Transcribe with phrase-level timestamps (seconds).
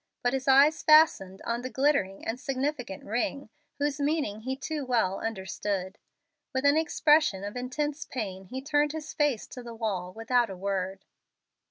[0.23, 5.19] But his eyes fastened on the glittering and significant ring, whose meaning he too well
[5.19, 5.99] understood.
[6.55, 10.57] With an expression of intense pain he turned his face to the wall without a
[10.57, 11.05] word.